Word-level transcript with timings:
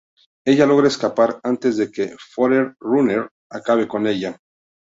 Ella 0.47 0.65
logra 0.65 0.87
escapar 0.87 1.39
antes 1.43 1.77
de 1.77 1.91
que 1.91 2.15
Forerunner 2.33 3.29
acabe 3.51 3.87
con 3.87 4.07
ella. 4.07 4.35